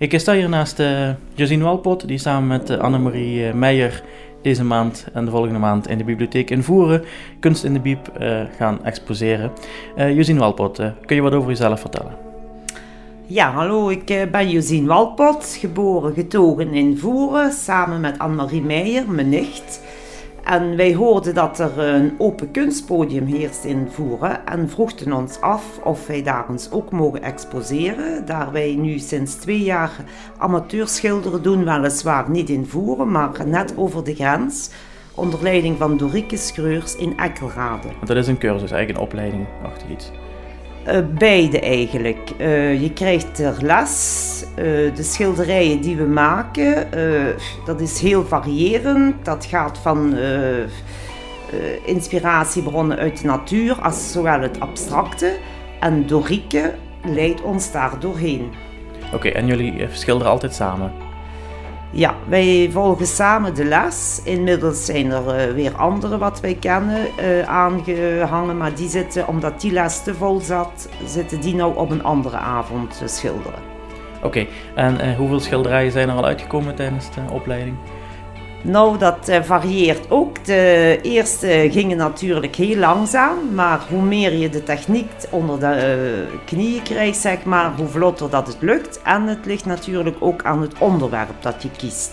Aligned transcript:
Ik 0.00 0.18
sta 0.18 0.32
hier 0.32 0.48
naast 0.48 0.80
uh, 0.80 1.08
Josine 1.34 1.64
Walpot, 1.64 2.08
die 2.08 2.18
samen 2.18 2.48
met 2.48 2.70
uh, 2.70 2.78
Annemarie 2.78 3.54
Meijer 3.54 4.02
deze 4.42 4.64
maand 4.64 5.06
en 5.12 5.24
de 5.24 5.30
volgende 5.30 5.58
maand 5.58 5.88
in 5.88 5.98
de 5.98 6.04
bibliotheek 6.04 6.50
in 6.50 6.62
Voeren 6.62 7.04
Kunst 7.40 7.64
in 7.64 7.72
de 7.72 7.80
Biep 7.80 8.12
gaan 8.56 8.84
exposeren. 8.84 9.50
Josine 9.96 10.38
Walpot, 10.38 10.76
kun 11.06 11.16
je 11.16 11.22
wat 11.22 11.32
over 11.32 11.48
jezelf 11.48 11.80
vertellen? 11.80 12.16
Ja, 13.26 13.52
hallo, 13.52 13.88
ik 13.88 14.28
ben 14.30 14.50
Josine 14.50 14.86
Walpot, 14.86 15.56
geboren 15.60 16.14
getogen 16.14 16.74
in 16.74 16.98
Voeren, 16.98 17.52
samen 17.52 18.00
met 18.00 18.18
Annemarie 18.18 18.62
Meijer, 18.62 19.10
mijn 19.10 19.28
nicht. 19.28 19.82
En 20.48 20.76
wij 20.76 20.94
hoorden 20.94 21.34
dat 21.34 21.58
er 21.58 21.78
een 21.78 22.14
open 22.18 22.50
kunstpodium 22.50 23.26
heerst 23.26 23.64
in 23.64 23.88
Voeren 23.90 24.46
en 24.46 24.68
vroegen 24.68 25.12
ons 25.12 25.40
af 25.40 25.80
of 25.84 26.06
wij 26.06 26.22
daar 26.22 26.48
ons 26.48 26.70
ook 26.70 26.90
mogen 26.90 27.22
exposeren. 27.22 28.26
Daar 28.26 28.52
wij 28.52 28.74
nu 28.74 28.98
sinds 28.98 29.34
twee 29.34 29.62
jaar 29.62 29.90
amateurschilderen 30.38 31.42
doen, 31.42 31.64
weliswaar 31.64 32.30
niet 32.30 32.48
in 32.48 32.66
Voeren, 32.66 33.10
maar 33.10 33.46
net 33.46 33.74
over 33.76 34.04
de 34.04 34.14
grens. 34.14 34.70
Onder 35.14 35.42
leiding 35.42 35.78
van 35.78 35.96
Dorike 35.96 36.36
Screurs 36.36 36.96
in 36.96 37.18
Ekkelrade. 37.18 37.88
Dat 38.04 38.16
is 38.16 38.26
een 38.26 38.38
cursus, 38.38 38.70
eigenlijk 38.70 39.00
een 39.00 39.06
opleiding 39.06 39.46
achter 39.62 39.90
iets. 39.90 40.10
Uh, 40.86 40.98
beide 41.18 41.60
eigenlijk. 41.60 42.18
Uh, 42.38 42.80
je 42.82 42.92
krijgt 42.92 43.38
er 43.38 43.56
les. 43.60 44.44
Uh, 44.50 44.64
de 44.94 45.02
schilderijen 45.02 45.80
die 45.80 45.96
we 45.96 46.04
maken, 46.04 46.88
dat 47.64 47.80
is 47.80 48.00
heel 48.00 48.24
variërend. 48.24 49.24
Dat 49.24 49.44
gaat 49.44 49.78
van 49.78 50.16
inspiratiebronnen 51.84 52.98
uit 52.98 53.20
de 53.20 53.26
natuur 53.26 53.80
als 53.80 54.12
zowel 54.12 54.40
het 54.40 54.60
abstracte. 54.60 55.36
En 55.80 56.06
Dorike 56.06 56.74
leidt 57.04 57.42
ons 57.42 57.72
daar 57.72 58.00
doorheen. 58.00 58.52
Oké, 59.14 59.28
en 59.28 59.46
jullie 59.46 59.86
schilderen 59.92 60.32
altijd 60.32 60.54
samen? 60.54 61.07
Ja, 61.90 62.14
wij 62.28 62.68
volgen 62.72 63.06
samen 63.06 63.54
de 63.54 63.64
les. 63.64 64.20
Inmiddels 64.24 64.84
zijn 64.84 65.10
er 65.10 65.48
uh, 65.48 65.54
weer 65.54 65.76
andere 65.76 66.18
wat 66.18 66.40
wij 66.40 66.54
kennen 66.54 67.06
uh, 67.20 67.48
aangehangen, 67.48 68.56
maar 68.56 68.74
die 68.74 68.88
zitten, 68.88 69.28
omdat 69.28 69.60
die 69.60 69.72
les 69.72 70.02
te 70.02 70.14
vol 70.14 70.40
zat, 70.40 70.88
zitten 71.06 71.40
die 71.40 71.54
nou 71.54 71.76
op 71.76 71.90
een 71.90 72.04
andere 72.04 72.36
avond 72.36 72.98
te 72.98 73.06
schilderen. 73.06 73.58
Oké, 74.22 74.46
en 74.74 74.94
uh, 74.94 75.16
hoeveel 75.16 75.40
schilderijen 75.40 75.92
zijn 75.92 76.08
er 76.08 76.14
al 76.14 76.24
uitgekomen 76.24 76.74
tijdens 76.74 77.10
de 77.14 77.20
opleiding? 77.30 77.76
Nou, 78.62 78.98
dat 78.98 79.28
uh, 79.28 79.42
varieert 79.42 80.10
ook. 80.10 80.44
De 80.44 80.98
eerste 81.02 81.68
gingen 81.70 81.96
natuurlijk 81.96 82.56
heel 82.56 82.76
langzaam, 82.76 83.54
maar 83.54 83.80
hoe 83.90 84.02
meer 84.02 84.32
je 84.32 84.48
de 84.48 84.62
techniek 84.62 85.10
onder 85.30 85.60
de 85.60 85.66
uh, 86.30 86.38
knieën 86.44 86.82
krijgt, 86.82 87.18
zeg 87.18 87.44
maar, 87.44 87.72
hoe 87.76 87.86
vlotter 87.86 88.30
dat 88.30 88.46
het 88.46 88.56
lukt. 88.60 89.00
En 89.02 89.26
het 89.26 89.46
ligt 89.46 89.64
natuurlijk 89.64 90.16
ook 90.20 90.42
aan 90.42 90.60
het 90.60 90.78
onderwerp 90.78 91.34
dat 91.42 91.62
je 91.62 91.70
kiest. 91.76 92.10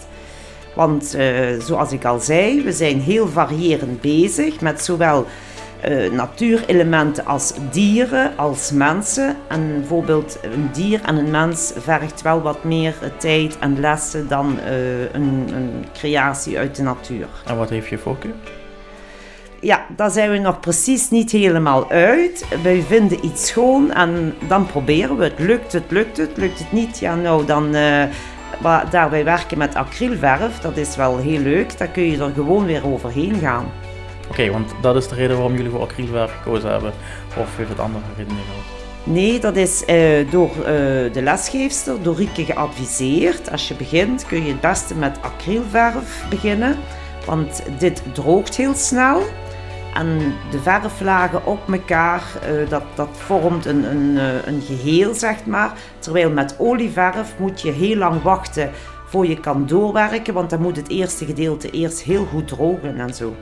Want 0.75 1.15
uh, 1.15 1.59
zoals 1.59 1.91
ik 1.91 2.05
al 2.05 2.19
zei, 2.19 2.63
we 2.63 2.71
zijn 2.71 2.99
heel 2.99 3.27
variërend 3.27 4.01
bezig 4.01 4.61
met 4.61 4.81
zowel 4.83 5.25
uh, 5.87 6.11
natuurelementen 6.11 7.25
als 7.25 7.53
dieren, 7.71 8.37
als 8.37 8.71
mensen. 8.71 9.35
En 9.47 9.79
bijvoorbeeld 9.79 10.39
een 10.41 10.69
dier 10.73 11.01
en 11.01 11.17
een 11.17 11.31
mens 11.31 11.73
vergt 11.77 12.21
wel 12.21 12.41
wat 12.41 12.63
meer 12.63 12.93
tijd 13.17 13.59
en 13.59 13.79
lessen 13.79 14.27
dan 14.27 14.57
uh, 14.67 15.01
een, 15.01 15.49
een, 15.53 15.85
creatie 15.93 16.57
uit 16.57 16.75
de 16.75 16.83
natuur. 16.83 17.27
En 17.45 17.57
wat 17.57 17.69
heeft 17.69 17.89
je 17.89 17.97
voorkeur? 17.97 18.33
Ja, 19.59 19.85
daar 19.95 20.11
zijn 20.11 20.31
we 20.31 20.37
nog 20.37 20.59
precies 20.59 21.09
niet 21.09 21.31
helemaal 21.31 21.89
uit. 21.89 22.45
Wij 22.63 22.81
vinden 22.81 23.25
iets 23.25 23.47
schoon 23.47 23.91
en 23.91 24.33
dan 24.47 24.65
proberen 24.65 25.17
we 25.17 25.23
het. 25.23 25.39
Lukt 25.39 25.73
het, 25.73 25.91
lukt 25.91 26.17
het, 26.17 26.37
lukt 26.37 26.59
het 26.59 26.71
niet, 26.71 26.99
ja 26.99 27.15
nou 27.15 27.45
dan... 27.45 27.75
Uh, 27.75 28.03
daarbij 28.89 29.23
werken 29.23 29.57
met 29.57 29.75
acrylverf, 29.75 30.59
dat 30.59 30.77
is 30.77 30.95
wel 30.95 31.17
heel 31.17 31.39
leuk. 31.39 31.77
Dan 31.77 31.91
kun 31.91 32.03
je 32.03 32.23
er 32.23 32.31
gewoon 32.33 32.65
weer 32.65 32.87
overheen 32.87 33.35
gaan. 33.35 33.65
Oké, 34.29 34.51
want 34.51 34.71
dat 34.81 34.95
is 34.95 35.07
de 35.07 35.15
reden 35.15 35.35
waarom 35.35 35.55
jullie 35.55 35.71
voor 35.71 35.81
acrylverf 35.81 36.31
gekozen 36.31 36.69
hebben? 36.71 36.91
Of 37.37 37.57
heeft 37.57 37.69
het 37.69 37.79
andere 37.79 38.03
redenen 38.17 38.43
gehad? 38.43 38.83
Nee, 39.03 39.39
dat 39.39 39.55
is 39.55 39.83
uh, 39.87 40.31
door 40.31 40.49
uh, 40.57 40.65
de 41.13 41.21
lesgeefster, 41.23 42.03
door 42.03 42.15
Rieke 42.15 42.45
geadviseerd. 42.45 43.51
Als 43.51 43.67
je 43.67 43.75
begint 43.75 44.25
kun 44.25 44.45
je 44.45 44.51
het 44.51 44.61
beste 44.61 44.95
met 44.95 45.17
acrylverf 45.21 46.25
beginnen, 46.29 46.77
want 47.25 47.63
dit 47.79 48.01
droogt 48.13 48.55
heel 48.55 48.73
snel. 48.73 49.21
En 49.93 50.33
de 50.51 50.59
verflagen 50.59 51.45
op 51.45 51.71
elkaar, 51.71 52.23
uh, 52.49 52.69
dat, 52.69 52.83
dat 52.95 53.09
vormt 53.11 53.65
een, 53.65 53.83
een, 53.83 54.17
een 54.47 54.61
geheel, 54.61 55.13
zeg 55.13 55.45
maar. 55.45 55.73
Terwijl 55.99 56.29
met 56.29 56.55
olieverf 56.57 57.33
moet 57.39 57.61
je 57.61 57.71
heel 57.71 57.95
lang 57.95 58.21
wachten 58.21 58.71
voor 59.07 59.27
je 59.27 59.39
kan 59.39 59.65
doorwerken, 59.65 60.33
want 60.33 60.49
dan 60.49 60.61
moet 60.61 60.75
het 60.75 60.89
eerste 60.89 61.25
gedeelte 61.25 61.69
eerst 61.69 62.01
heel 62.01 62.25
goed 62.25 62.47
drogen 62.47 62.99
en 62.99 63.13
zo. 63.13 63.35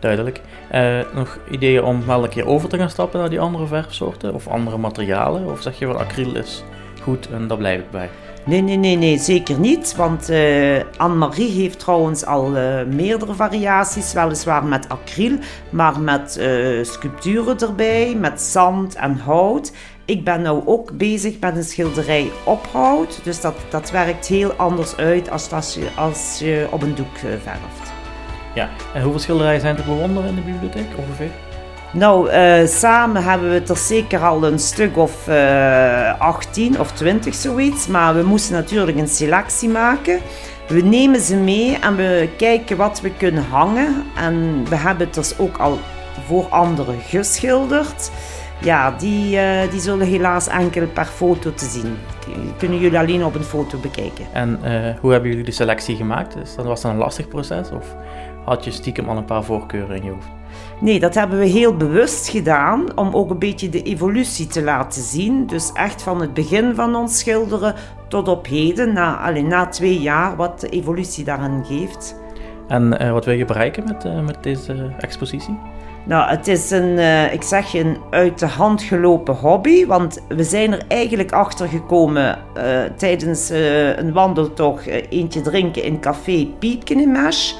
Duidelijk. 0.00 0.40
Uh, 0.74 0.98
nog 1.14 1.38
ideeën 1.50 1.84
om 1.84 2.06
wel 2.06 2.22
een 2.22 2.28
keer 2.28 2.46
over 2.46 2.68
te 2.68 2.78
gaan 2.78 2.90
stappen 2.90 3.20
naar 3.20 3.30
die 3.30 3.40
andere 3.40 3.66
verfsoorten 3.66 4.34
of 4.34 4.48
andere 4.48 4.78
materialen? 4.78 5.50
Of 5.50 5.62
zeg 5.62 5.78
je 5.78 5.86
van 5.86 5.98
acryl 5.98 6.36
is 6.36 6.64
goed 7.02 7.28
en 7.30 7.46
daar 7.46 7.56
blijf 7.56 7.80
ik 7.80 7.90
bij? 7.90 8.08
Nee, 8.44 8.62
nee, 8.62 8.76
nee, 8.76 8.96
nee 8.96 9.18
zeker 9.18 9.58
niet. 9.58 9.96
Want 9.96 10.30
uh, 10.30 10.80
Anne-Marie 10.96 11.50
heeft 11.50 11.78
trouwens 11.78 12.24
al 12.24 12.56
uh, 12.56 12.82
meerdere 12.84 13.34
variaties, 13.34 14.12
weliswaar 14.12 14.64
met 14.64 14.88
acryl, 14.88 15.38
maar 15.70 16.00
met 16.00 16.40
sculpturen 16.82 17.58
erbij, 17.58 18.16
met 18.20 18.40
zand 18.40 18.94
en 18.94 19.16
hout. 19.16 19.72
Ik 20.04 20.24
ben 20.24 20.42
nu 20.42 20.48
ook 20.64 20.92
bezig 20.92 21.38
met 21.40 21.56
een 21.56 21.64
schilderij 21.64 22.30
op 22.44 22.66
hout, 22.72 23.20
dus 23.24 23.40
dat, 23.40 23.54
dat 23.70 23.90
werkt 23.90 24.26
heel 24.26 24.52
anders 24.52 24.96
uit 24.96 25.30
als, 25.30 25.52
als, 25.52 25.74
je, 25.74 25.88
als 25.96 26.38
je 26.38 26.66
op 26.70 26.82
een 26.82 26.94
doek 26.94 27.18
verft. 27.18 27.99
Ja, 28.54 28.68
en 28.94 29.02
hoeveel 29.02 29.20
schilderijen 29.20 29.60
zijn 29.60 29.76
er 29.76 29.84
bewonderen 29.84 30.28
in 30.28 30.34
de 30.34 30.40
bibliotheek 30.40 30.88
ongeveer? 30.96 31.30
Nou, 31.92 32.30
uh, 32.30 32.66
samen 32.66 33.22
hebben 33.22 33.50
we 33.50 33.62
er 33.68 33.76
zeker 33.76 34.24
al 34.24 34.44
een 34.44 34.58
stuk 34.58 34.96
of 34.96 35.28
uh, 35.28 36.08
eh, 36.08 36.20
18 36.20 36.80
of 36.80 36.92
20 36.92 37.34
zoiets. 37.34 37.86
Maar 37.86 38.14
we 38.14 38.22
moesten 38.22 38.54
natuurlijk 38.54 38.98
een 38.98 39.08
selectie 39.08 39.68
maken. 39.68 40.20
We 40.68 40.80
nemen 40.80 41.20
ze 41.20 41.36
mee 41.36 41.78
en 41.78 41.96
we 41.96 42.28
kijken 42.36 42.76
wat 42.76 43.00
we 43.00 43.10
kunnen 43.16 43.44
hangen. 43.44 44.04
En 44.16 44.64
we 44.68 44.76
hebben 44.76 45.06
het 45.06 45.14
dus 45.14 45.38
ook 45.38 45.56
al 45.56 45.78
voor 46.26 46.44
anderen 46.48 47.00
geschilderd. 47.00 48.10
Ja, 48.60 48.90
die, 48.90 49.36
uh, 49.36 49.70
die 49.70 49.80
zullen 49.80 50.06
helaas 50.06 50.48
enkel 50.48 50.86
per 50.86 51.04
foto 51.04 51.54
te 51.54 51.64
zien. 51.64 51.96
Kunnen 52.58 52.78
jullie 52.78 52.98
alleen 52.98 53.24
op 53.24 53.34
een 53.34 53.42
foto 53.42 53.78
bekijken. 53.78 54.24
En 54.32 54.58
hoe 55.00 55.12
hebben 55.12 55.30
jullie 55.30 55.44
de 55.44 55.50
selectie 55.50 55.96
gemaakt? 55.96 56.34
Dus 56.34 56.54
dat 56.54 56.64
was 56.64 56.80
dat 56.80 56.90
een 56.90 56.98
lastig 56.98 57.28
proces? 57.28 57.70
Of? 57.70 57.94
Had 58.44 58.64
je 58.64 58.70
stiekem 58.70 59.08
al 59.08 59.16
een 59.16 59.24
paar 59.24 59.44
voorkeuren 59.44 59.96
in 59.96 60.04
je 60.04 60.10
hoofd? 60.10 60.28
Nee, 60.80 61.00
dat 61.00 61.14
hebben 61.14 61.38
we 61.38 61.46
heel 61.46 61.76
bewust 61.76 62.28
gedaan 62.28 62.96
om 62.96 63.14
ook 63.14 63.30
een 63.30 63.38
beetje 63.38 63.68
de 63.68 63.82
evolutie 63.82 64.46
te 64.46 64.62
laten 64.62 65.02
zien. 65.02 65.46
Dus 65.46 65.72
echt 65.72 66.02
van 66.02 66.20
het 66.20 66.34
begin 66.34 66.74
van 66.74 66.94
ons 66.94 67.18
schilderen 67.18 67.74
tot 68.08 68.28
op 68.28 68.46
heden, 68.46 68.92
na, 68.92 69.18
alleen 69.18 69.48
na 69.48 69.66
twee 69.66 70.00
jaar, 70.00 70.36
wat 70.36 70.60
de 70.60 70.68
evolutie 70.68 71.24
daarin 71.24 71.64
geeft. 71.64 72.16
En 72.68 73.02
uh, 73.02 73.12
wat 73.12 73.24
wil 73.24 73.34
je 73.34 73.44
bereiken 73.44 73.84
met, 73.84 74.04
uh, 74.04 74.20
met 74.20 74.42
deze 74.42 74.92
expositie? 74.98 75.58
Nou, 76.04 76.30
het 76.30 76.48
is 76.48 76.70
een, 76.70 76.98
uh, 76.98 77.32
ik 77.32 77.42
zeg 77.42 77.72
je, 77.72 77.80
een 77.80 77.96
uit 78.10 78.38
de 78.38 78.46
hand 78.46 78.82
gelopen 78.82 79.34
hobby. 79.34 79.86
Want 79.86 80.22
we 80.28 80.44
zijn 80.44 80.72
er 80.72 80.82
eigenlijk 80.88 81.32
achter 81.32 81.68
gekomen 81.68 82.38
tijdens 82.96 83.50
een 83.96 84.12
wandeltocht, 84.12 84.86
eentje 84.86 85.40
drinken 85.40 85.82
in 85.82 86.00
café 86.00 86.48
Mesh. 87.06 87.52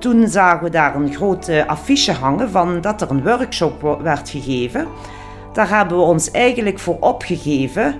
Toen 0.00 0.28
zagen 0.28 0.64
we 0.64 0.70
daar 0.70 0.94
een 0.94 1.14
grote 1.14 1.66
affiche 1.66 2.12
hangen 2.12 2.50
van 2.50 2.80
dat 2.80 3.00
er 3.00 3.10
een 3.10 3.22
workshop 3.22 3.98
werd 4.02 4.28
gegeven. 4.28 4.86
Daar 5.52 5.68
hebben 5.68 5.96
we 5.96 6.02
ons 6.02 6.30
eigenlijk 6.30 6.78
voor 6.78 6.96
opgegeven. 7.00 7.94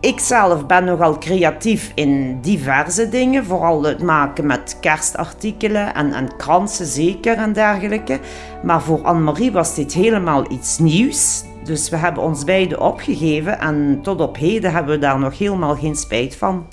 Ik 0.00 0.20
zelf 0.20 0.66
ben 0.66 0.84
nogal 0.84 1.18
creatief 1.18 1.92
in 1.94 2.40
diverse 2.40 3.08
dingen, 3.08 3.44
vooral 3.44 3.82
het 3.82 4.02
maken 4.02 4.46
met 4.46 4.76
kerstartikelen 4.80 5.94
en, 5.94 6.12
en 6.12 6.36
kransen 6.36 6.86
zeker 6.86 7.36
en 7.36 7.52
dergelijke. 7.52 8.20
Maar 8.62 8.82
voor 8.82 9.02
Anne-Marie 9.02 9.52
was 9.52 9.74
dit 9.74 9.92
helemaal 9.92 10.50
iets 10.50 10.78
nieuws. 10.78 11.44
Dus 11.64 11.88
we 11.88 11.96
hebben 11.96 12.22
ons 12.22 12.44
beiden 12.44 12.80
opgegeven 12.80 13.58
en 13.60 13.98
tot 14.02 14.20
op 14.20 14.36
heden 14.36 14.72
hebben 14.72 14.94
we 14.94 15.00
daar 15.00 15.18
nog 15.18 15.38
helemaal 15.38 15.76
geen 15.76 15.96
spijt 15.96 16.36
van. 16.36 16.66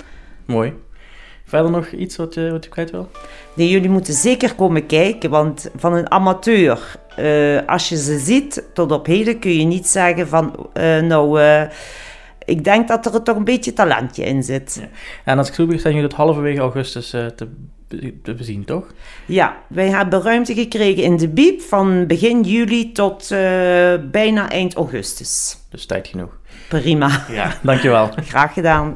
Mooi. 0.46 0.74
Verder 1.50 1.72
nog 1.72 1.92
iets 1.92 2.16
wat 2.16 2.34
je, 2.34 2.52
wat 2.52 2.64
je 2.64 2.70
kwijt 2.70 2.92
wil? 2.92 3.10
Nee, 3.54 3.70
jullie 3.70 3.90
moeten 3.90 4.14
zeker 4.14 4.56
komen 4.56 4.86
kijken, 4.86 5.30
want 5.30 5.70
van 5.76 5.94
een 5.94 6.12
amateur, 6.12 6.96
uh, 7.20 7.60
als 7.66 7.90
je 7.90 7.98
ze 7.98 8.20
ziet, 8.20 8.64
tot 8.74 8.92
op 8.92 9.06
heden 9.06 9.40
kun 9.40 9.58
je 9.58 9.66
niet 9.66 9.88
zeggen 9.88 10.28
van, 10.28 10.70
uh, 10.74 11.00
nou, 11.00 11.42
uh, 11.42 11.62
ik 12.46 12.64
denk 12.64 12.88
dat 12.88 13.06
er 13.06 13.24
toch 13.24 13.36
een 13.36 13.44
beetje 13.44 13.74
talentje 13.74 14.26
in 14.26 14.44
zit. 14.44 14.78
Ja. 14.82 14.88
En 15.24 15.38
als 15.38 15.48
ik 15.48 15.54
zo 15.54 15.64
begrijp, 15.64 15.82
zijn 15.82 15.94
jullie 15.94 16.10
het 16.10 16.18
halverwege 16.18 16.60
augustus 16.60 17.10
te, 17.10 17.48
te 18.24 18.34
bezien, 18.34 18.66
toch? 18.66 18.86
Ja, 19.26 19.58
wij 19.68 19.90
hebben 19.90 20.22
ruimte 20.22 20.54
gekregen 20.54 21.04
in 21.04 21.18
de 21.18 21.28
Biep 21.28 21.62
van 21.62 22.08
begin 22.08 22.42
juli 22.42 22.92
tot 22.92 23.28
bijna 24.12 24.50
eind 24.50 24.74
augustus. 24.74 25.58
Dus 25.70 25.86
tijd 25.86 26.08
genoeg. 26.08 26.38
Prima. 26.68 27.26
Ja, 27.32 27.54
dankjewel. 27.62 28.10
Graag 28.32 28.54
gedaan. 28.54 28.96